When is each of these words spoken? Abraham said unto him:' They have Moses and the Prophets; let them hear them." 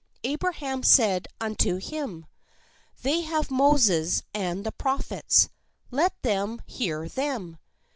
Abraham 0.23 0.81
said 0.81 1.27
unto 1.39 1.75
him:' 1.77 2.25
They 3.03 3.21
have 3.21 3.51
Moses 3.51 4.23
and 4.33 4.65
the 4.65 4.71
Prophets; 4.71 5.49
let 5.91 6.19
them 6.23 6.59
hear 6.65 7.07
them." 7.07 7.59